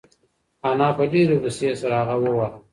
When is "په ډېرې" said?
0.97-1.35